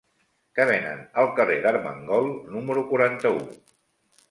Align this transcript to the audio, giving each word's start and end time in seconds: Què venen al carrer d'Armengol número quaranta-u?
Què 0.59 0.63
venen 0.69 1.03
al 1.25 1.29
carrer 1.41 1.59
d'Armengol 1.67 2.33
número 2.57 2.87
quaranta-u? 2.95 3.47